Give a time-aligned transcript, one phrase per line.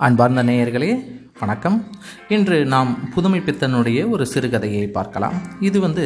[0.00, 0.88] அன்பார்ந்த நேயர்களே
[1.40, 1.76] வணக்கம்.
[2.34, 5.36] இன்று நாம் புதுமை பித்தனுடைய ஒரு சிறுகதையை பார்க்கலாம்.
[5.68, 6.04] இது வந்து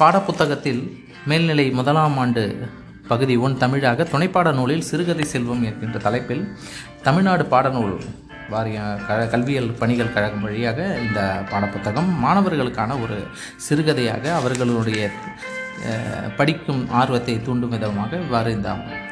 [0.00, 0.82] பாடப்புத்தகத்தில்
[1.30, 2.44] மேல்நிலை முதலாம் ஆண்டு
[3.12, 6.44] பகுதி ஒன் தமிழாக துணைப்பாட நூலில் சிறுகதை செல்வம் என்கின்ற தலைப்பில்
[7.06, 7.96] தமிழ்நாடு பாடநூல்
[8.54, 11.20] வாரிய க கல்வியல் பணிகள் கழகம் வழியாக இந்த
[11.52, 13.18] பாடப்புத்தகம் மாணவர்களுக்கான ஒரு
[13.66, 15.10] சிறுகதையாக அவர்களுடைய
[16.40, 18.70] படிக்கும் ஆர்வத்தை தூண்டும் விதமாக இவ்வாறு இந்த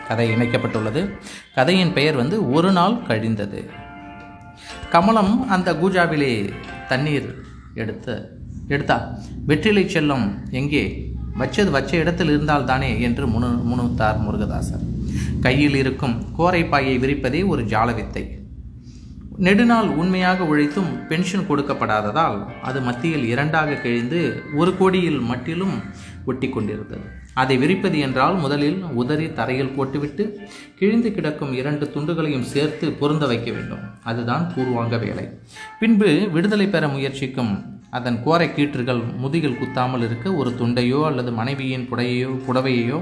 [0.08, 1.02] கதை இணைக்கப்பட்டுள்ளது.
[1.54, 3.60] கதையின் பெயர் வந்து ஒரு நாள் கழிந்தது.
[4.90, 6.32] கமலம் அந்த கூஜாவிலே
[6.88, 7.28] தண்ணீர்
[7.74, 8.14] எடுத்து
[8.68, 8.96] எடுத்தா
[9.46, 10.84] வெற்றிலை செல்லம் எங்கே?
[11.40, 14.84] வச்சது வச்ச இடத்தில் இருந்தால் தானே என்று முணு முணுத்தார் முருகதாசர்.
[15.40, 18.24] கையில் இருக்கும் கோரைப்பாயை விரிப்பதே ஒரு ஜாலவித்தை.
[19.46, 24.20] நெடுநாள் உண்மையாக உழைத்தும் பென்ஷன் கொடுக்கப்படாததால் அது மத்தியில் இரண்டாக கிழிந்து
[24.54, 25.76] ஒரு கோடியில் மட்டிலும்
[26.24, 27.06] ஒட்டி கொண்டிருந்தது
[27.42, 30.24] அதை விரிப்பது என்றால் முதலில் உதறி தரையில் போட்டுவிட்டு
[30.78, 33.82] கிழிந்து கிடக்கும் இரண்டு துண்டுகளையும் சேர்த்து பொருந்த வைக்க வேண்டும்.
[34.10, 35.24] அதுதான் பூர்வாங்க வேலை.
[35.80, 37.52] பின்பு விடுதலை பெற முயற்சிக்கும்.
[37.96, 42.98] அதன் கோரை கீற்றுகள் முதுகில் குத்தாமல் இருக்க ஒரு துண்டையோ அல்லது மனைவியின் புடையையோ புடவையையோ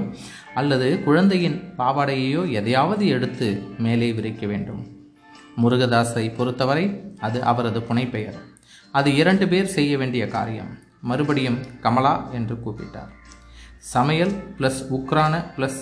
[0.61, 4.81] அல்லது குழந்தையின் பாவாடையையோ எதையாவது எடுத்து மேலே விரிக்க வேண்டும்.
[5.63, 6.85] முருகதாஸை பொறுத்தவரை
[7.27, 8.39] அது அவரது புனைப்பெயர்.
[8.93, 10.71] அது இரண்டு பேர் செய்ய வேண்டிய காரியம்.
[11.09, 13.11] மறுபடியும் கமலா என்று கூப்பிட்டார்.
[13.93, 15.81] சமையல் ப்ளஸ் உக்ரான ப்ளஸ்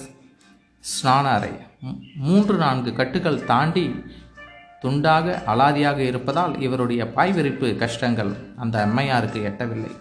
[0.84, 1.52] ஸ்நான அறை.
[2.28, 3.84] மூன்று நான்கு கட்டுகள் தாண்டி
[4.84, 8.32] துண்டாக அலாதியாக இருப்பதால் இவருடைய பாய்விரிப்பு கஷ்டங்கள்
[8.64, 9.94] அந்த அம்மையாருக்கு எட்டவில்லை.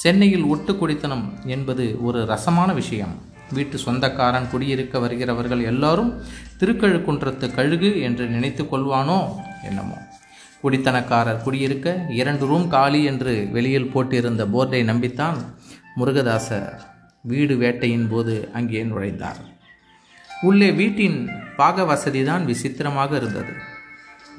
[0.00, 3.14] சென்னையில் ஒட்டு குடித்தனம் என்பது ஒரு ரசமான விஷயம்.
[3.56, 6.12] வீட்டு சொந்தக்காரன் குடியிருக்க வருகிறவர்கள் எல்லாரும்
[6.60, 9.20] திருக்கழுக்குன்றத்து கழுகு என்று நினைத்து கொள்வானோ
[9.68, 9.98] என்னமோ.
[10.62, 11.88] குடித்தனக்காரர் குடியிருக்க
[12.20, 15.40] இரண்டு ரூம் காலி என்று வெளியில் போட்டிருந்த போர்டை நம்பித்தான்
[15.98, 16.72] முருகதாசர்
[17.24, 19.40] வீடு வேட்டையின் போது அங்கே நுழைந்தார்.
[20.48, 21.18] உள்ளே வீட்டின்
[21.56, 23.52] பாக வசதிதான் விசித்திரமாக இருந்தது.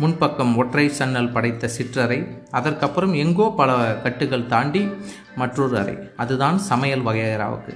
[0.01, 2.19] முன்பக்கம் ஒற்றை சன்னல் படைத்த சிற்றறை
[2.51, 3.71] அதற்கப்புறம் எங்கோ பல
[4.03, 4.81] கட்டுகள் தாண்டி
[5.35, 5.95] மற்றொரு அறை.
[6.23, 7.73] அதுதான் சமையல் வகையறாவுக்கு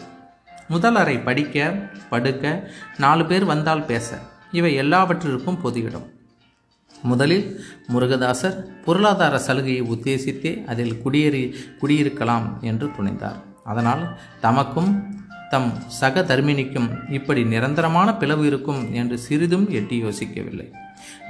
[0.74, 1.66] முதல் அறை படிக்க
[2.12, 2.44] படுக்க
[2.98, 4.18] நாலு பேர் வந்தால் பேச.
[4.52, 6.08] இவை எல்லாவற்றிற்கும் பொது இடம்
[7.04, 7.48] முதலில்
[7.94, 11.44] முருகதாசர் பொருளாதார சலுகையை உத்தேசித்தே அதில் குடியேறி
[11.80, 13.40] குடியிருக்கலாம் என்று துணிந்தார்.
[13.72, 14.04] அதனால்
[14.46, 14.92] தமக்கும்
[15.50, 20.68] தம் சக தர்மினிக்கும் இப்படி நிரந்தரமான பிளவு இருக்கும் என்று சிறிதும் எட்டி யோசிக்கவில்லை.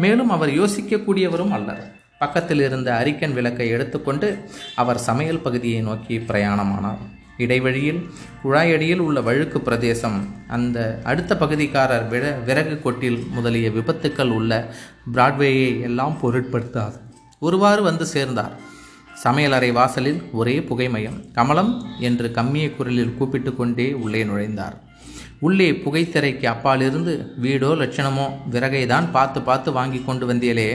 [0.04, 1.84] மேலும் அவர் யோசிக்கக்கூடியவரும் அல்லர்.
[2.20, 4.28] பக்கத்தில் இருந்த அரிக்கன் விளக்கை எடுத்துக்கொண்டு
[4.76, 7.04] அவர் சமையல் பகுதியை நோக்கி பிரயாணமானார்.
[7.38, 8.02] இடைவழியில்
[8.44, 14.52] குழாயடியில் உள்ள வழுக்கு பிரதேசம் அந்த அடுத்த பகுதிக்காரர் விற விறகு கொட்டில் முதலிய விபத்துக்கள் உள்ள
[15.14, 16.96] பிராட்வேயை எல்லாம் பொருட்படுத்தார்
[17.40, 18.56] ஒருவாறு வந்து சேர்ந்தார்.
[19.24, 21.18] சமையலறை வாசலில் ஒரே புகைமயம்.
[21.38, 24.76] கமலம் என்று கம்மிய குரலில் கூப்பிட்டு கொண்டே உள்ளே நுழைந்தார்.
[25.40, 30.70] உள்ளே புகைத்திரைக்கு அப்பாலிருந்து வீடோ லட்சணமோ விறகை தான் பார்த்து பார்த்து வாங்கி கொண்டு வந்தியலே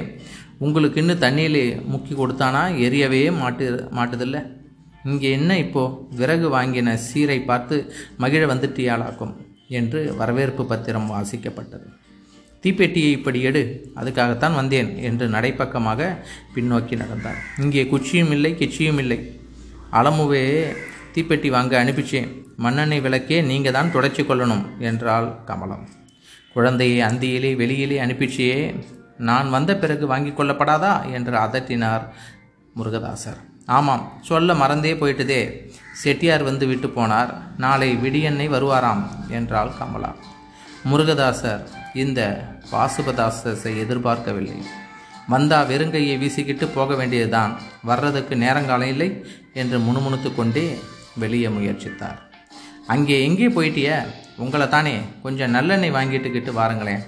[0.58, 2.62] உங்களுக்கு இன்னும் தண்ணியிலே முக்கி கொடுத்தானா?
[2.86, 3.66] எரியவே மாட்டு
[3.98, 4.38] மாட்டுதில்ல.
[5.04, 5.84] இங்கே என்ன இப்போ?
[6.18, 7.76] விறகு வாங்கின சீரை பார்த்து
[8.18, 9.34] மகிழ வந்துட்டியாளாக்கும்
[9.78, 11.86] என்று வரவேற்பு பத்திரம் வாசிக்கப்பட்டது.
[12.62, 16.10] தீப்பெட்டியை இப்படி எடு அதுக்காகத்தான் வந்தேன் என்று நடைப்பக்கமாக
[16.54, 17.38] பின்னோக்கி நடந்தார்.
[17.62, 19.18] இங்கே குச்சியும் இல்லை கிச்சியும் இல்லை.
[19.98, 20.44] அளமுவே
[21.14, 22.28] தீப்பெட்டி வாங்க அனுப்பிச்சேன்.
[22.64, 25.84] மண்ணெண்ணெய் விளக்கே நீங்கள் தான் துடைச்சி கொள்ளணும் என்றாள் கமலம்.
[26.54, 28.58] குழந்தையை அந்தியிலே வெளியிலே அனுப்பிச்சியே
[29.28, 30.92] நான் வந்த பிறகு வாங்கி கொள்ளப்படாதா?
[31.16, 32.04] என்று அதட்டினார்
[32.76, 33.40] முருகதாசர்.
[33.78, 35.42] ஆமாம் சொல்ல மறந்தே போயிட்டதே.
[36.02, 37.30] செட்டியார் வந்து விட்டு போனார்.
[37.56, 40.12] நாளை விடியன்னை வருவாராம் என்றாள் கமலா.
[40.90, 42.20] முருகதாசர் இந்த
[42.72, 44.62] வாசுபதாசத்தை எதிர்பார்க்கவில்லை.
[45.28, 47.60] வந்தா வெறுங்கையை வீசிக்கிட்டு போக வேண்டியதுதான்.
[47.84, 49.24] வர்றதுக்கு நேரங்காலம் இல்லை
[49.54, 50.78] என்று முணுமுணுத்து கொண்டே
[51.18, 52.18] வெளியே முயற்சித்தார்.
[52.86, 54.06] அங்கே எங்கே போயிட்டிய?
[54.36, 57.02] உங்களை தானே கொஞ்சம் நல்லெண்ணெய் வாங்கிட்டுக்கிட்டு வாருங்களேன்.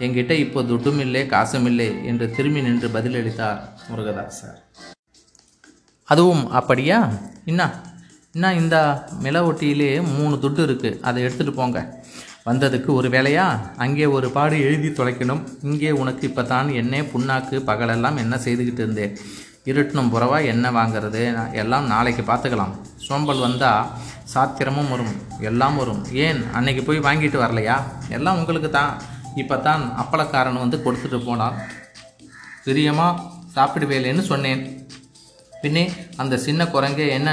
[0.00, 4.58] என்கிட்ட இப்போ துட்டும் இல்லை காசும் இல்லை என்று திரும்பி நின்று பதிலளித்தார் முருகதாசர்.
[6.04, 7.12] அதுவும் அப்படியா?
[7.44, 7.82] என்ன
[8.34, 11.97] என்ன இந்த மிள ஒட்டியிலே மூணு துட்டு இருக்குது அதை எடுத்துகிட்டு போங்க.
[12.48, 13.46] வந்ததுக்கு ஒரு வேலையா
[13.84, 15.42] அங்கே ஒரு பாடு எழுதி தொலைக்கணும்.
[15.68, 19.14] இங்கே உனக்கு இப்போ தான் என்ன புண்ணாக்கு பகலெல்லாம் என்ன செய்துக்கிட்டு இருந்தேன்
[19.70, 21.22] இருட்டணும் புறவா என்ன வாங்குறது?
[21.62, 22.72] எல்லாம் நாளைக்கு பார்த்துக்கலாம்.
[23.06, 23.88] சோம்பல் வந்தால்
[24.32, 25.14] சாத்திரமும் வரும்
[25.48, 26.00] எல்லாம் வரும்.
[26.26, 26.40] ஏன்?
[26.58, 27.76] அன்னைக்கு போய் வாங்கிட்டு வரலையா?
[28.16, 28.92] எல்லாம் உங்களுக்கு தான்.
[29.42, 31.56] இப்போ தான் அப்பளக்காரன் வந்து கொடுத்துட்டு போனான்.
[32.66, 33.20] பிரியமாக
[33.56, 34.62] சாப்பிடுவேலேன்னு சொன்னேன்.
[35.62, 35.84] பின்னே
[36.22, 37.30] அந்த சின்ன குரங்கே என்ன?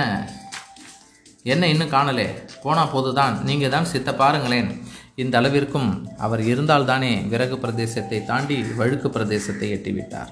[1.53, 2.27] என்ன இன்னும் காணலே?
[2.63, 3.35] போனால் போதுதான்.
[3.49, 4.69] நீங்கள் தான் சித்த பாருங்களேன்.
[5.15, 10.31] இந்த அளவிற்கும் அவர் இருந்தால்தானே விறகு பிரதேசத்தை தாண்டி வழுக்கு பிரதேசத்தை எட்டிவிட்டார்.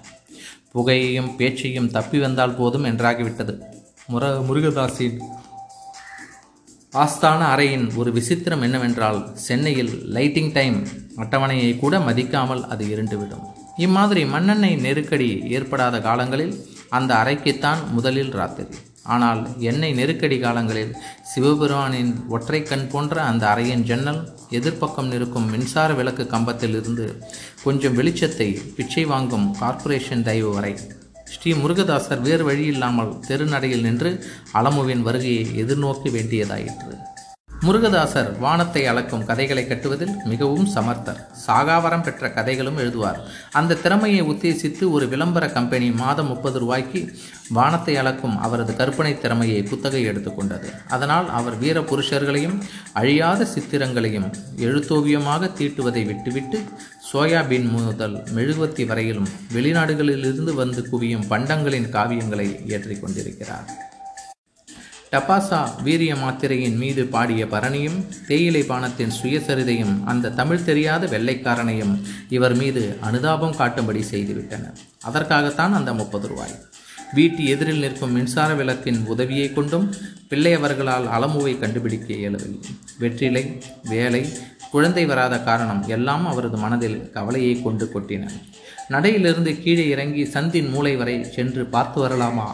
[0.73, 3.53] புகையையும் பேச்சையும் தப்பி வந்தால் போதும் என்றாகிவிட்டது.
[4.13, 5.19] முர முருகதாசின்
[7.03, 10.77] ஆஸ்தான அறையின் ஒரு விசித்திரம் என்னவென்றால் சென்னையில் லைட்டிங் டைம்
[11.23, 13.45] அட்டவணையை கூட மதிக்காமல் அது இருண்டுவிடும்.
[13.77, 16.53] இம்மாதிரி மண்ணெண்ணெய் நெருக்கடி ஏற்படாத காலங்களில்
[16.89, 18.75] அந்த அறைக்குத்தான் முதலில் ராத்திரி.
[19.03, 20.95] ஆனால் எண்ணெய் நெருக்கடி காலங்களில்
[21.31, 27.23] சிவபெருமானின் ஒற்றை கண் போன்ற அந்த அறையின் ஜன்னல் எதிர்ப்பக்கம் இருக்கும் மின்சார விளக்கு கம்பத்தில் இருந்து
[27.63, 30.73] கொஞ்சம் வெளிச்சத்தை பிச்சை வாங்கும் கார்ப்பரேஷன் தயவு வரை.
[31.33, 36.93] ஸ்ரீ முருகதாசர் வேறு வழியில்லாமல் தெருநடையில் நின்று அலமுவின் வருகையை எதிர்நோக்க வேண்டியதாயிற்று.
[37.65, 41.19] முருகதாசர் வானத்தை அளக்கும் கதைகளை கட்டுவதில் மிகவும் சமர்த்தர்.
[41.45, 43.19] சாகாவரம் பெற்ற கதைகளும் எழுதுவார்.
[43.59, 47.01] அந்த திறமையை உத்தேசித்து ஒரு விளம்பர கம்பெனி மாதம் முப்பது ரூபாய்க்கு
[47.57, 52.57] வானத்தை அளக்கும் அவரது கற்பனை திறமையை குத்தகை எடுத்துக்கொண்டது அதனால் அவர் வீர புருஷர்களையும்
[52.93, 54.27] அழியாத சித்திரங்களையும்
[54.57, 56.59] எழுத்தோவியமாக தீட்டுவதை விட்டுவிட்டு
[57.13, 63.67] சோயாபீன் முதல் மெழுகுவத்தி வரையிலும் வெளிநாடுகளிலிருந்து வந்து குவியும் பண்டங்களின் காவியங்களை இயற்றிக் கொண்டிருக்கிறார்.
[65.13, 71.93] டபாசா வீரிய மாத்திரையின் மீது பாடிய பரணியும் தேயிலை பானத்தின் சுயசரிதையும் அந்த தமிழ் தெரியாத வெள்ளைக்காரனையும்
[72.29, 74.79] இவர் மீது அனுதாபம் காட்டும்படி செய்துவிட்டனர்.
[75.01, 76.55] அதற்காகத்தான் அந்த முப்பது ரூபாய்.
[77.13, 79.93] வீட்டு எதிரில் நிற்கும் மின்சார விளக்கின் உதவியை கொண்டும்
[80.29, 82.69] பிள்ளையவர்களால் அலமுவை கண்டுபிடிக்க இயலவில்லை.
[82.99, 84.25] வெற்றிலை வேலை
[84.71, 88.29] குழந்தை வராத காரணம் எல்லாம் அவரது மனதில் கவலையை கொண்டு கொட்டின.
[88.89, 92.47] நடையிலிருந்து கீழே இறங்கி சந்தின் மூளை வரை சென்று பார்த்து வரலாமா?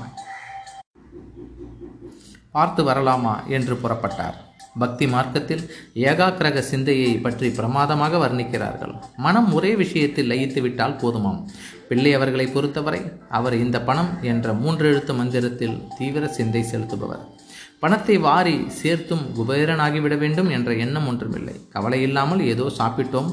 [2.52, 4.38] பார்த்து வரலாமா என்று புறப்பட்டார்.
[4.80, 5.64] பக்தி மார்க்கத்தில்
[6.08, 8.94] ஏகாக்கிரக சிந்தையை பற்றி பிரமாதமாக வர்ணிக்கிறார்கள்.
[9.18, 11.40] மனம் ஒரே விஷயத்தில் லயித்து விட்டால் போதுமாம்.
[11.90, 17.24] பிள்ளை அவர்களை பொறுத்தவரை அவர் இந்த பணம் என்ற மூன்றெழுத்து மந்திரத்தில் தீவிர சிந்தை செலுத்துபவர்.
[17.84, 21.54] பணத்தை வாரி சேர்த்தும் குபேரனாகிவிட வேண்டும் என்ற எண்ணம் ஒன்றுமில்லை.
[21.76, 23.30] கவலை இல்லாமல் ஏதோ சாப்பிட்டோம்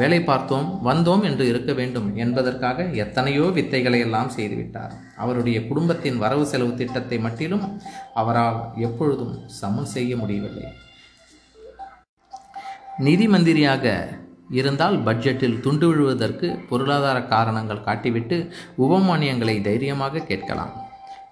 [0.00, 4.94] வேலை பார்த்தோம் வந்தோம் என்று இருக்க வேண்டும் என்பதற்காக எத்தனையோ வித்தைகளை எல்லாம் செய்துவிட்டார்.
[5.24, 7.66] அவருடைய குடும்பத்தின் வரவு செலவு திட்டத்தை மட்டிலும்
[8.22, 10.66] அவரால் எப்பொழுதும் சமன் செய்ய முடியவில்லை.
[13.08, 13.94] நிதி மந்திரியாக
[14.60, 18.38] இருந்தால் பட்ஜெட்டில் துண்டு விழுவதற்கு பொருளாதார காரணங்கள் காட்டிவிட்டு
[18.86, 20.72] உபமானியங்களை தைரியமாக கேட்கலாம்.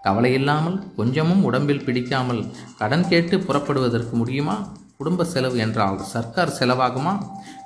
[0.03, 2.43] கவலை இல்லாமல் கொஞ்சமும் உடம்பில் பிடிக்காமல்
[2.79, 4.57] கடன் கேட்டு புறப்படுவதற்கு முடியுமா?
[4.97, 7.13] குடும்ப செலவு என்றால் சர்க்கார் செலவாகுமா?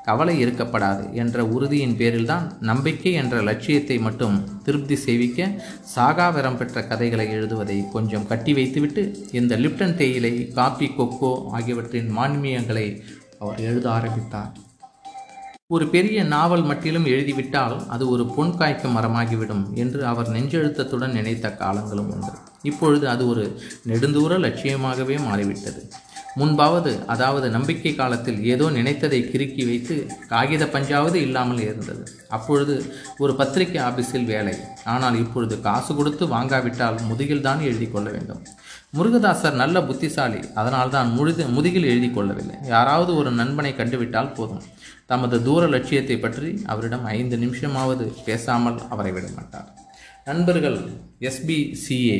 [0.05, 5.49] கவலை இருக்கப்படாது என்ற உறுதியின் பேரில்தான் நம்பிக்கை என்ற லட்சியத்தை மட்டும் திருப்தி செய்விக்க
[5.95, 12.87] சாகாவரம் பெற்ற கதைகளை எழுதுவதை கொஞ்சம் கட்டி வைத்துவிட்டு இந்த லிப்டன் தேயிலை காப்பி கொக்கோ ஆகியவற்றின் மான்மியங்களை
[13.39, 14.53] அவர் எழுத ஆரம்பித்தார்.
[15.75, 22.11] ஒரு பெரிய நாவல் மட்டிலும் எழுதிவிட்டால் அது ஒரு பொன் காய்க்கும் மரமாகிவிடும் என்று அவர் நெஞ்செழுத்தத்துடன் நினைத்த காலங்களும்
[22.15, 22.33] உண்டு.
[22.71, 23.45] இப்பொழுது அது ஒரு
[23.91, 25.83] நெடுந்தூர லட்சியமாகவே மாறிவிட்டது.
[26.41, 29.97] முன்பாவது அதாவது நம்பிக்கை காலத்தில் ஏதோ நினைத்ததை கிறுக்கி வைத்து
[30.29, 32.05] காகித பஞ்சாவது இல்லாமல் இருந்தது.
[32.29, 32.75] அப்பொழுது
[33.19, 34.55] ஒரு பத்திரிகை ஆபீஸில் வேலை.
[34.95, 38.43] ஆனால் இப்பொழுது காசு கொடுத்து வாங்காவிட்டால் முதுகில்தான் எழுதி கொள்ள வேண்டும்.
[38.97, 40.41] முருகதாசர் நல்ல புத்திசாலி.
[40.55, 42.57] அதனால் தான் முழுது முதுகில் எழுதி கொள்ளவில்லை.
[42.65, 44.65] யாராவது ஒரு நண்பனை கண்டுவிட்டால் போதும்.
[45.07, 49.69] தமது தூர லட்சியத்தை பற்றி அவரிடம் ஐந்து நிமிஷமாவது பேசாமல் அவரை விட மாட்டார்.
[50.25, 50.79] நண்பர்கள்
[51.21, 52.19] எஸ்பிசிஏ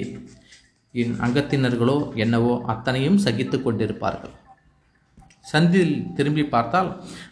[0.95, 4.35] இன் அங்கத்தினர்களோ என்னவோ அத்தனையும் சகித்து கொண்டிருப்பார்கள்.
[5.53, 6.91] சந்தியில் திரும்பி பார்த்தால்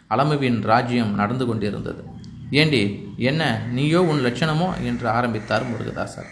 [0.09, 2.03] அலமுவின் ராஜ்யம் நடந்து கொண்டிருந்தது.
[2.51, 2.83] ஏண்டி
[3.29, 3.41] என்ன
[3.71, 4.69] நீயோ உன் லட்சணமோ?
[4.83, 6.29] என்று ஆரம்பித்தார் முருகதாசர்.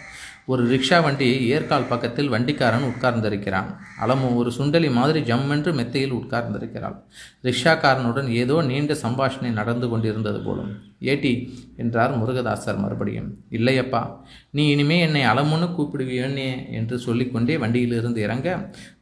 [0.50, 3.68] ஒரு ரிக்ஷா வண்டி ஏற்கால் பக்கத்தில் வண்டிக்காரன் உட்கார்ந்திருக்கிறான்.
[4.04, 6.96] அலமு ஒரு சுண்டலி மாதிரி ஜம்மென்று மெத்தையில் உட்கார்ந்திருக்கிறாள்.
[7.46, 10.72] ரிக்ஷாக்காரனுடன் ஏதோ நீண்ட சம்பாஷணை நடந்து கொண்டிருந்தது போலும்.
[11.12, 11.32] ஏட்டி
[11.82, 13.30] என்றார் முருகதாசர் மறுபடியும்.
[13.58, 14.02] இல்லையப்பா
[14.50, 18.48] நீ இனிமே என்னை அலமுன்னு கூப்பிடுவியனே என்று சொல்லிக்கொண்டே வண்டியிலிருந்து இறங்க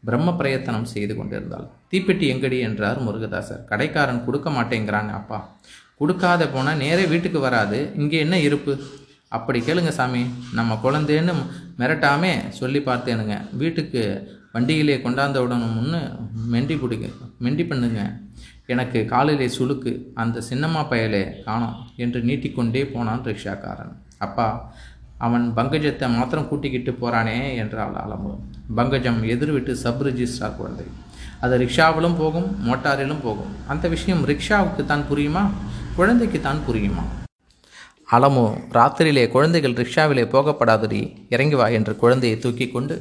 [0.08, 1.66] பிரம்ம பிரயத்தனம் செய்து கொண்டிருந்தாள்.
[1.92, 3.66] தீப்பெட்டி எங்கடி என்றார் முருகதாசர்.
[3.72, 5.40] கடைக்காரன் கொடுக்க மாட்டேங்கிறான் அப்பா.
[6.00, 7.78] கொடுக்காத போனால் நேரே வீட்டுக்கு வராது.
[8.02, 8.72] இங்கே என்ன இருப்பு?
[9.36, 10.22] அப்படி கேளுங்க சாமி.
[10.58, 11.32] நம்ம குழந்தைன்னு
[11.80, 13.36] மிரட்டாமே சொல்லி பார்த்தேனுங்க.
[13.62, 14.02] வீட்டுக்கு
[14.52, 16.00] வண்டியிலே கொண்டாந்த உடனும்னு
[16.52, 17.08] மெண்டி பிடிங்க
[17.44, 18.02] மெண்டி பண்ணுங்க.
[18.72, 19.90] எனக்கு காலிலே சுளுக்கு
[20.22, 23.92] அந்த சின்னம்மா பயலே காணோம் என்று நீட்டிக்கொண்டே போனான் ரிக்ஷாக்காரன்.
[24.26, 24.46] அப்பா
[25.26, 28.32] அவன் பங்கஜத்தை மாத்திரம் கூட்டிக்கிட்டு போகிறானே என்றாள் அலம்பு
[28.78, 30.86] பங்கஜம் எதிர்விட்டு சப் ரிஜிஸ்ட்ரார் குழந்தை.
[31.44, 33.54] அது ரிக்ஷாவிலும் போகும் மோட்டாரிலும் போகும்.
[33.72, 35.44] அந்த விஷயம் ரிக்ஷாவுக்கு தான் புரியுமா?
[35.98, 37.04] குழந்தைக்கு தான் புரியுமா?
[38.12, 42.94] அலமோ ராத்திரியிலே குழந்தைகள் ரிக்ஷாவிலே போகப்படாதடி இறங்கி வா என்று குழந்தையை தூக்கி கொண்டு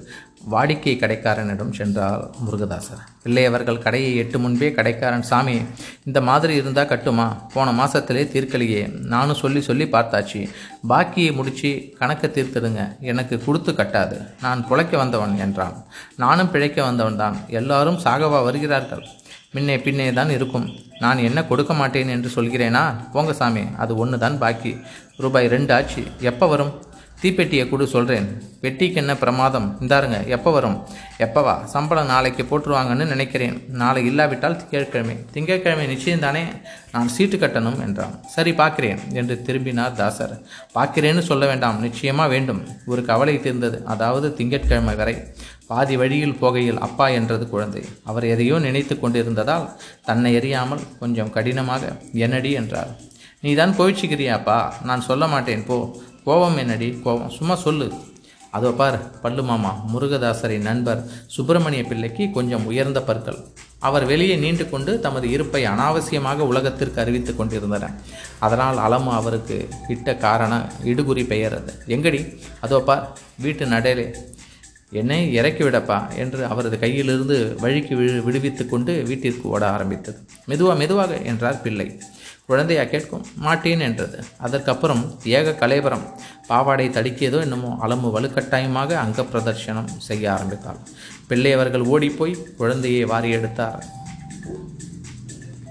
[0.52, 3.00] வாடிக்கை கடைக்காரனிடம் சென்றார் முருகதாசர்.
[3.24, 5.62] பிள்ளையவர்கள் கடையை எட்டு முன்பே கடைக்காரன் சாமி
[6.04, 7.28] இந்த மாதிரி இருந்தால் கட்டுமா?
[7.54, 8.82] போன மாதத்திலே தீர்க்கலையே.
[9.14, 10.50] நானும் சொல்லி சொல்லி பார்த்தாச்சு.
[10.90, 13.00] பாக்கியை முடித்து கணக்கை தீர்த்துடுங்க.
[13.00, 14.20] எனக்கு கொடுத்து கட்டாது.
[14.42, 15.86] நான் பிழைக்க வந்தவன் என்றான்.
[16.18, 19.06] நானும் பிழைக்க வந்தவன் தான் எல்லாரும் சாகவா வருகிறார்கள்.
[19.54, 20.68] முன்னே பின்னே தான் இருக்கும்.
[21.00, 22.84] நான் என்ன கொடுக்க மாட்டேன் என்று சொல்கிறேனா?
[23.13, 24.72] போங்க சாமி அது ஒன்று தான் பாக்கி.
[25.18, 26.74] ரூபாய் ரெண்டு ஆச்சு எப்போ வரும்?
[27.21, 28.27] தீப்பெட்டியை கொடு சொல்கிறேன்
[28.62, 29.77] பெட்டிக்கு என்ன பிரமாதம்?
[29.81, 30.75] இந்தாருங்க எப்போ வரும்?
[31.19, 33.55] எப்போவா சம்பளம் நாளைக்கு போட்டுருவாங்கன்னு நினைக்கிறேன்.
[33.67, 35.15] நாளை இல்லாவிட்டால் திங்கட்கிழமை.
[35.31, 36.43] திங்கட்கிழமை நிச்சயம்தானே?
[36.91, 38.13] நான் சீட்டு கட்டணும் என்றான்.
[38.27, 40.36] சரி பார்க்கிறேன் என்று திரும்பினார் தாசர்.
[40.75, 42.62] பார்க்கிறேன்னு சொல்ல வேண்டாம் நிச்சயமாக வேண்டும்.
[42.86, 43.86] ஒரு கவலை தீர்ந்தது.
[43.86, 45.15] அதாவது திங்கட்கிழமை வரை.
[45.67, 47.83] பாதி வழியில் போகையில் அப்பா என்றது குழந்தை.
[48.03, 49.69] அவர் எதையோ நினைத்து கொண்டிருந்ததால்
[50.05, 51.83] தன்னை எறியாமல் கொஞ்சம் கடினமாக
[52.13, 52.51] என்னடி?
[52.51, 52.91] என்றார்.
[53.41, 54.71] நீ தான் கோவிச்சுக்கிறியாப்பா?
[54.83, 55.75] நான் சொல்ல மாட்டேன் போ.
[56.27, 56.88] கோபம் என்னடி?
[57.03, 57.29] கோபம்.
[57.29, 57.88] சும்மா சொல்லு.
[58.51, 63.38] அதோ பார் பல்லு மாமா முருகதாசரின் நண்பர் சுப்பிரமணிய பிள்ளைக்கு கொஞ்சம் உயர்ந்த பற்கள்.
[63.79, 67.96] அவர் வெளியே நீண்டு கொண்டு தமது இருப்பை அனாவசியமாக உலகத்திற்கு அறிவித்துக் கொண்டிருந்தனர்.
[68.39, 69.57] அதனால் அலமு அவருக்கு
[69.88, 71.74] இட்ட காரணம் இடுகுறி பெயர் அது.
[71.88, 72.22] எங்கடி?
[72.62, 73.05] அதோ பார்
[73.39, 74.07] வீட்டு நடையிலே
[74.91, 80.20] என்னை இறக்கி விடப்பா என்று அவரது கையிலிருந்து வழிக்கு விழு விடுவித்து கொண்டு வீட்டிற்கு ஓட ஆரம்பித்தது.
[80.46, 81.88] மெதுவாக மெதுவாக என்றார் பிள்ளை.
[82.46, 84.17] குழந்தையா கேட்கும் மாட்டேன் என்றது.
[84.38, 86.06] அதற்கப்புறம் ஏக கலேபரம்
[86.48, 90.79] பாவாடை தடுக்கியதோ என்னமோ அளமு வலுக்கட்டாயமாக அங்க பிரதர்ஷனம் செய்ய ஆரம்பித்தாள்.
[91.27, 93.84] பிள்ளை அவர்கள் ஓடிப்போய் குழந்தையை வாரி எடுத்தார்.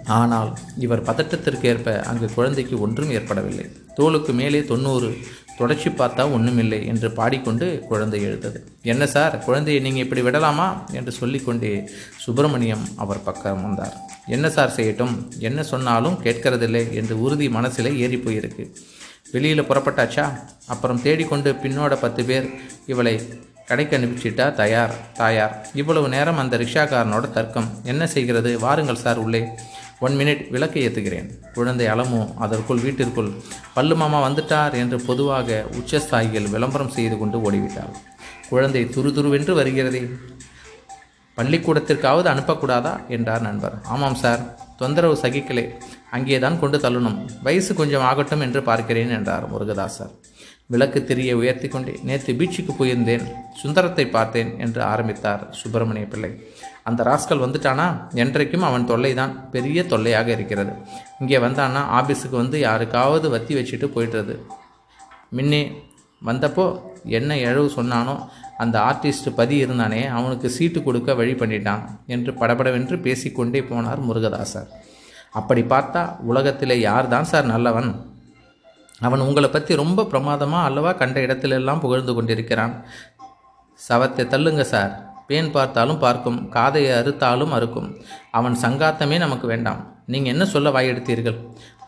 [0.04, 3.66] ஆனால் இவர் பதட்டத்திற்கு ஏற்ப அங்கு குழந்தைக்கு ஒன்றும் ஏற்படவில்லை.
[3.96, 5.08] தோலுக்கு மேலே தொண்ணூறு
[5.56, 8.64] தொடர்ச்சி பார்த்தா ஒன்றுமில்லை என்று பாடிக்கொண்டு குழந்தை எழுந்தது.
[8.82, 10.84] என்ன சார் குழந்தையை நீங்கள் இப்படி விடலாமா?
[10.92, 13.96] என்று சொல்லிக்கொண்டே சுப்பிரமணியம் அவர் பக்கம் வந்தார்.
[14.26, 18.74] என்ன சார் செய்யட்டும் என்ன சொன்னாலும் கேட்கறதில்லை என்று உறுதி மனசில் ஏறி போயிருக்கு.
[19.32, 20.40] வெளியில் புறப்பட்டாச்சா?
[20.66, 22.50] அப்புறம் தேடிக்கொண்டு பின்னோட பத்து பேர்
[22.86, 23.20] இவளை
[23.66, 25.66] கடைக்கு அனுப்பிச்சிட்டா தயார் தாயார்.
[25.74, 27.70] இவ்வளவு நேரம் அந்த ரிக்ஷாக்காரனோட தர்க்கம்.
[27.84, 28.58] என்ன செய்கிறது?
[28.58, 29.48] வாருங்கள் சார் உள்ளே.
[29.98, 33.30] ஒன் மினிட் விளக்கை ஏற்றுகிறேன் குழந்தை அலமோ அதற்குள் வீட்டிற்குள்
[33.74, 37.94] பல்லு மாமா வந்துட்டார் என்று பொதுவாக உச்சஸ்தாயிகள் விளம்பரம் செய்து கொண்டு ஓடிவிட்டார்
[38.48, 40.02] குழந்தை துருதுருவென்று வருகிறதே.
[41.36, 43.08] பள்ளிக்கூடத்திற்காவது அனுப்பக்கூடாதா?
[43.08, 43.74] என்றார் நண்பர்.
[43.84, 44.42] ஆமாம் சார்
[44.76, 45.64] தொந்தரவு சகிக்கலே.
[46.10, 47.18] அங்கே தான் கொண்டு தள்ளணும்.
[47.42, 50.12] வயசு கொஞ்சம் ஆகட்டும் என்று பார்க்கிறேன் என்றார் முருகதாசர்.
[50.70, 53.26] விளக்கு தெரிய உயர்த்தி கொண்டே நேற்று பீச்சுக்கு போயிருந்தேன்
[53.60, 56.30] சுந்தரத்தை பார்த்தேன் என்று ஆரம்பித்தார் சுப்பிரமணிய பிள்ளை.
[56.84, 57.86] அந்த ராஸ்கல் வந்துட்டானா?
[58.22, 60.72] என்றைக்கும் அவன் தொல்லைதான் பெரிய தொல்லையாக இருக்கிறது.
[61.20, 61.82] இங்கே வந்தானா?
[61.98, 64.36] ஆபீஸுக்கு வந்து யாருக்காவது வத்தி வச்சுட்டு போயிடுறது.
[65.30, 65.62] முன்னே
[66.24, 66.66] வந்தப்போ
[67.18, 68.16] என்ன எழவு சொன்னானோ
[68.56, 74.68] அந்த ஆர்டிஸ்ட் பதி இருந்தானே அவனுக்கு சீட்டு கொடுக்க வழி பண்ணிட்டான் என்று படபடவென்று பேசிக்கொண்டே போனார் முருகதாசர்.
[75.32, 77.90] அப்படி பார்த்தா உலகத்திலே யார் தான் சார் நல்லவன்?
[79.00, 82.74] அவன் உங்களை பற்றி ரொம்ப பிரமாதமாக அல்லவா கண்ட இடத்திலெல்லாம் புகழ்ந்து கொண்டிருக்கிறான்.
[83.80, 84.92] சவத்தை தள்ளுங்க சார்.
[85.28, 87.88] பேன் பார்த்தாலும் பார்க்கும் காதையை அறுத்தாலும் அறுக்கும்.
[88.38, 89.80] அவன் சங்காத்தமே நமக்கு வேண்டாம்.
[90.12, 91.38] நீங்கள் என்ன சொல்ல வாயெடுத்தீர்கள்?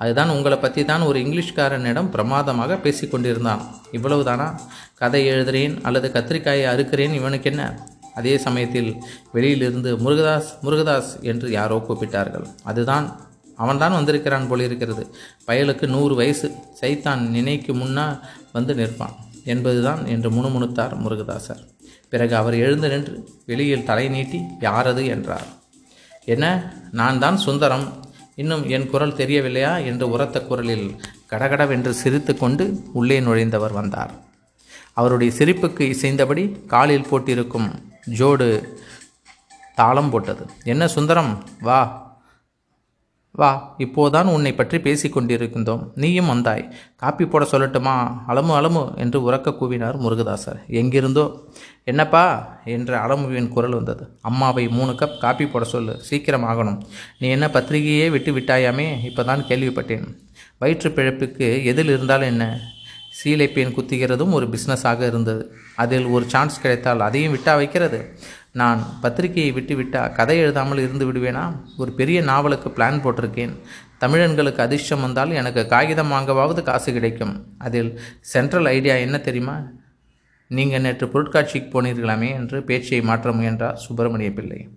[0.02, 3.62] அதுதான் உங்களை பற்றி தான் ஒரு இங்கிலீஷ்காரனிடம் பிரமாதமாக பேசிக்கொண்டிருந்தான்
[3.98, 4.48] இவ்வளவுதானா?
[5.02, 7.64] கதை எழுதுறேன் அல்லது கத்திரிக்காயை அறுக்கிறேன் இவனுக்கு என்ன
[8.20, 8.90] அதே சமயத்தில்
[9.34, 12.46] வெளியிலிருந்து முருகதாஸ் முருகதாஸ் என்று யாரோ கூப்பிட்டார்கள்.
[12.70, 13.06] அதுதான்
[13.58, 15.14] அவன்தான் வந்திருக்கிறான் போலிருக்கிறது
[15.46, 16.54] பயலுக்கு நூறு வயசு.
[16.80, 18.20] சைத்தான் நினைக்கு முன்னா
[18.52, 19.14] வந்து நிற்பான்.
[19.44, 21.66] என்பதுதான் என்று முணுமுணுத்தார் முருகதாசர்.
[22.08, 25.06] பிறகு அவர் எழுந்து நின்று வெளியில் தலை நீட்டி யாரது?
[25.06, 25.46] என்றார்.
[26.24, 26.72] என்ன?
[26.92, 28.04] நான் தான் சுந்தரம்.
[28.34, 29.76] இன்னும் என் குரல் தெரியவில்லையா?
[29.76, 34.10] என்று உரத்த குரலில் கடகடவென்று சிரித்து கொண்டு உள்ளே நுழைந்தவர் வந்தார்.
[34.92, 38.68] அவருடைய சிரிப்புக்கு இசைந்தபடி காலில் போட்டிருக்கும் ஜோடு
[39.74, 40.46] தாளம் போட்டது.
[40.64, 41.44] என்ன சுந்தரம்?
[41.60, 42.06] வா
[43.32, 45.90] வா இப்போதான் உன்னை பற்றி பேசிக் கொண்டிருக்கின்றோம்.
[45.94, 46.74] நீயும் வந்தாய்.
[46.96, 48.12] காப்பி போட சொல்லட்டுமா?
[48.28, 50.66] அலமு அலமு என்று உறக்க கூவினார் முருகதாசர்.
[50.68, 51.44] எங்கிருந்தோ?
[51.84, 52.56] என்னப்பா?
[52.64, 54.18] என்ற அலமுவின் குரல் வந்தது.
[54.20, 55.96] அம்மாவை மூணு கப் காப்பி போட சொல்லு.
[56.00, 56.82] சீக்கிரம் ஆகணும்.
[57.18, 58.94] நீ என்ன பத்திரிகையே விட்டு விட்டாயாமே?
[59.04, 60.04] இப்போதான் கேள்விப்பட்டேன்.
[60.58, 62.60] வயிற்று பிழப்புக்கு எதில் இருந்தாலும் என்ன?
[63.24, 65.52] சீலை பெயின் குத்துகிறதும் ஒரு பிஸ்னஸாக இருந்தது.
[65.76, 68.18] அதில் ஒரு சான்ஸ் கிடைத்தால் அதையும் விட்டா வைக்கிறது?
[68.52, 71.56] நான் பத்திரிகையை விட்டுவிட்டால் கதை எழுதாமல் இருந்து விடுவேனா?
[71.76, 73.54] ஒரு பெரிய நாவலுக்கு பிளான் போட்டிருக்கேன்.
[74.00, 77.56] தமிழன்களுக்கு அதிர்ஷ்டம் வந்தால் எனக்கு காகிதம் வாங்கவாவது காசு கிடைக்கும்.
[77.58, 79.56] அதில் சென்ட்ரல் ஐடியா என்ன தெரியுமா?
[80.46, 84.68] நீங்கள் நேற்று பொருட்காட்சிக்கு போனீர்களாமே என்று பேச்சை மாற்ற முயன்றார் சுப்பிரமணிய பிள்ளை.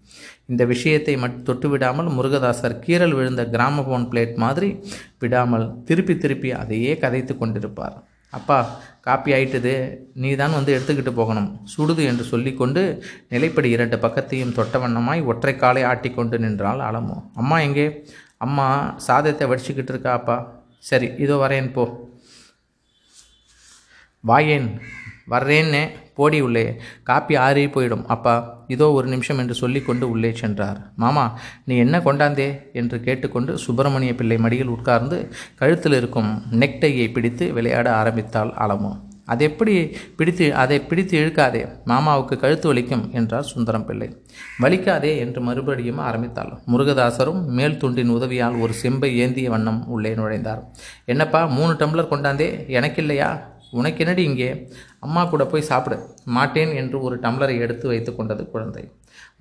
[0.45, 4.75] இந்த விஷயத்தை மட் தொட்டு விடாமல் முருகதாசர் கீரல் விழுந்த கிராமபோன் பிளேட் மாதிரி
[5.19, 7.95] விடாமல் திருப்பி திருப்பி அதையே கதைத்து கொண்டிருப்பார்.
[8.31, 8.57] அப்பா
[9.05, 9.73] காப்பி ஆயிட்டது.
[10.13, 11.47] நீ தான் வந்து எடுத்துக்கிட்டு போகணும்.
[11.73, 12.81] சுடுது என்று சொல்லிக்கொண்டு
[13.29, 17.17] நிலைப்படி இரண்டு பக்கத்தையும் தொட்ட வண்ணமாய் ஒற்றை காலை ஆட்டிக்கொண்டு நின்றாள் அலமோ.
[17.35, 17.87] அம்மா எங்கே?
[18.37, 18.67] அம்மா
[19.07, 20.37] சாதத்தை வடிச்சுக்கிட்டு இருக்கா அப்பா.
[20.89, 21.83] சரி இதோ வரேன் போ.
[24.23, 24.69] வாயேன்
[25.33, 25.83] வர்றேன்னே.
[26.15, 26.81] போடி உள்ளே.
[27.03, 28.05] காப்பி ஆறி போயிடும்.
[28.05, 30.91] அப்பா இதோ ஒரு நிமிஷம் என்று சொல்லிக்கொண்டு உள்ளே சென்றார்.
[30.95, 32.49] மாமா நீ என்ன கொண்டாந்தே?
[32.73, 38.99] என்று கேட்டுக்கொண்டு சுப்பிரமணிய பிள்ளை மடியில் உட்கார்ந்து கழுத்தில் இருக்கும் நெக்டையை பிடித்து விளையாட ஆரம்பித்தாள் அலமோ.
[39.25, 41.67] அதை எப்படி பிடித்து அதை பிடித்து இழுக்காதே.
[41.85, 44.23] மாமாவுக்கு கழுத்து வலிக்கும் என்றார் சுந்தரம் பிள்ளை.
[44.61, 46.51] வலிக்காதே என்று மறுபடியும் ஆரம்பித்தாள்.
[46.67, 50.63] முருகதாசரும் மேல் துண்டின் உதவியால் ஒரு செம்பை ஏந்திய வண்ணம் உள்ளே நுழைந்தார்.
[51.05, 52.49] என்னப்பா மூணு டம்ளர் கொண்டாந்தே?
[52.67, 53.49] எனக்கில்லையா?
[53.71, 54.69] உனக்கு என்னடி இங்கே?
[54.99, 55.97] அம்மா கூட போய் சாப்பிடு.
[56.25, 58.83] மாட்டேன் என்று ஒரு டம்ளரை எடுத்து வைத்து கொண்டது குழந்தை.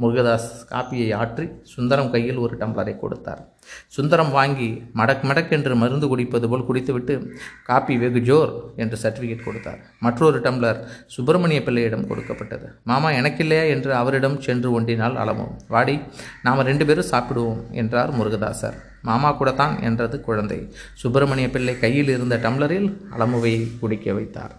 [0.00, 3.48] முருகதாஸ் காப்பியை ஆற்றி சுந்தரம் கையில் ஒரு டம்ளரை கொடுத்தார்.
[3.86, 9.78] சுந்தரம் வாங்கி மடக் மடக் என்று மருந்து குடிப்பது போல் குடித்துவிட்டு காப்பி வெகு ஜோர் என்று சர்டிஃபிகேட் கொடுத்தார்.
[10.00, 12.66] மற்றொரு டம்ளர் சுப்பிரமணிய பிள்ளையிடம் கொடுக்கப்பட்டது.
[12.84, 13.68] மாமா எனக்கில்லையா?
[13.68, 16.00] என்று அவரிடம் சென்று ஒண்டினால் அளவும் வாடி
[16.42, 18.74] நாம் ரெண்டு பேரும் சாப்பிடுவோம் என்றார் முருகதாசர்.
[19.02, 20.72] மாமா கூட தான் என்றது குழந்தை.
[20.94, 24.56] சுப்பிரமணிய பிள்ளை கையில் இருந்த டம்ளரில் அலமுவை குடிக்க வைத்தார்.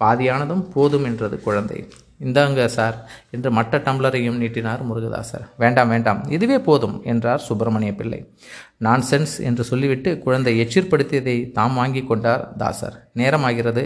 [0.00, 1.86] பாதியானதும் போதும் என்றது குழந்தை.
[2.24, 2.96] இந்தாங்க சார்
[3.30, 5.44] என்று மற்ற டம்ளரையும் நீட்டினார் முருகதாசர்.
[5.56, 8.20] வேண்டாம் வேண்டாம் இதுவே போதும் என்றார் சுப்பிரமணிய பிள்ளை.
[8.86, 12.96] நான் சென்ஸ் என்று சொல்லிவிட்டு குழந்தை எச்சிற்படுத்தியதை தாம் வாங்கி கொண்டார் தாசர்.
[13.14, 13.82] நேரமாகிறது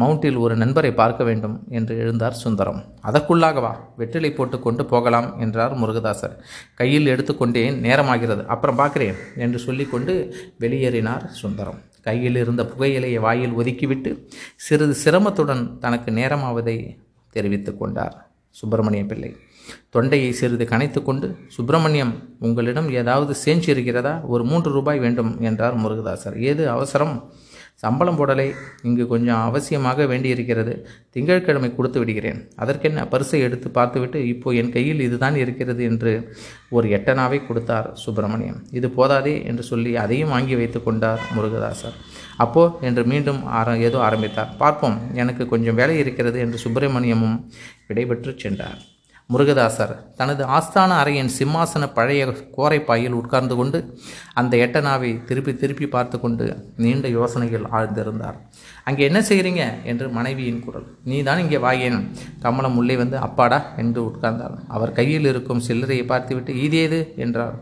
[0.00, 2.80] மவுண்டில் ஒரு நண்பரை பார்க்க வேண்டும் என்று எழுந்தார் சுந்தரம்.
[3.02, 6.36] அதற்குள்ளாகவா வெற்றிலை போட்டு கொண்டு போகலாம் என்றார் முருகதாசர்.
[6.74, 10.14] கையில் எடுத்துக்கொண்டேன் நேரமாகிறது அப்புறம் பார்க்கிறேன் என்று சொல்லிக்கொண்டு
[10.60, 11.80] வெளியேறினார் சுந்தரம்.
[12.02, 14.10] கையில் இருந்த புகையிலையை வாயில் ஒதுக்கிவிட்டு
[14.56, 16.76] சிறிது சிரமத்துடன் தனக்கு நேரமாவதை
[17.30, 18.30] தெரிவித்து கொண்டார்.
[18.50, 19.36] சுப்பிரமணிய பிள்ளை.
[19.90, 24.20] தொண்டையை சிறிது கனைத்து கொண்டு சுப்பிரமணியம் உங்களிடம் ஏதாவது சேஞ்ச் இருக்கிறதா?
[24.20, 26.40] ஒரு மூன்று ரூபாய் வேண்டும் என்றார் முருகதாசர்.
[26.40, 27.32] ஏது அவசரம்?
[27.74, 28.54] சம்பளம் போடலை.
[28.82, 30.88] இங்கு கொஞ்சம் அவசியமாக வேண்டியிருக்கிறது.
[31.10, 32.50] திங்கட்கிழமை கொடுத்து விடுகிறேன்.
[32.56, 36.36] அதற்கென்ன பரிசை எடுத்து பார்த்துவிட்டு இப்போ என் கையில் இதுதான் இருக்கிறது என்று
[36.70, 38.66] ஒரு எட்டனாவை கொடுத்தார் சுப்பிரமணியம்.
[38.72, 41.96] இது போதாதே என்று சொல்லி அதையும் வாங்கி வைத்து கொண்டார் முருகதாசர்.
[42.44, 44.52] அப்போ என்று மீண்டும் ஆர ஏதோ ஆரம்பித்தார்.
[44.62, 47.36] பார்ப்போம் எனக்கு கொஞ்சம் வேலை இருக்கிறது என்று சுப்பிரமணியமும்
[47.88, 48.80] விடைபெற்று சென்றார்.
[49.32, 52.22] முருகதாசர் தனது ஆஸ்தான அறையின் சிம்மாசன பழைய
[52.56, 53.78] கோரைப்பாயில் உட்கார்ந்து கொண்டு
[54.34, 56.44] அந்த எட்டனாவை திருப்பி திருப்பி பார்த்து கொண்டு
[56.76, 58.38] நீண்ட யோசனையில் ஆழ்ந்திருந்தார்.
[58.84, 59.64] அங்கே என்ன செய்கிறீங்க?
[59.84, 60.86] என்று மனைவியின் குரல்.
[61.04, 61.98] நீ தான் இங்கே வாயேன்.
[62.40, 64.56] கமலம் உள்ளே வந்து அப்பாடா என்று உட்கார்ந்தார்.
[64.68, 67.54] அவர் கையில் இருக்கும் சில்லறையை பார்த்துவிட்டு இதேது என்றார்.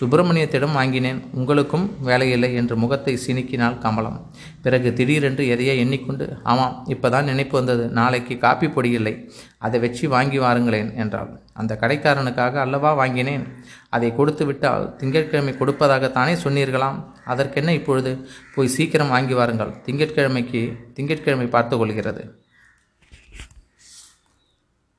[0.00, 1.20] சுப்பிரமணியத்திடம் வாங்கினேன்.
[1.34, 4.20] உங்களுக்கும் வேலையில்லை என்று முகத்தை சினுக்கினாள் கமலம்.
[4.62, 7.84] பிறகு திடீரென்று எதையோ எண்ணிக்கொண்டு ஆமாம் இப்போதான் நினைப்பு வந்தது.
[7.88, 9.14] நாளைக்கு காப்பி பொடி இல்லை.
[9.58, 11.40] அதை வச்சு வாங்கி வாருங்களேன் என்றாள்.
[11.52, 13.46] அந்த கடைக்காரனுக்காக அல்லவா வாங்கினேன்?
[13.88, 17.04] அதை கொடுத்து விட்டால் திங்கட்கிழமை கொடுப்பதாகத்தானே சொன்னீர்களாம்?
[17.24, 18.28] அதற்கென்ன இப்பொழுது?
[18.54, 19.74] போய் சீக்கிரம் வாங்கி வாருங்கள்.
[19.86, 22.42] திங்கட்கிழமைக்கு திங்கட்கிழமை பார்த்து கொள்கிறது.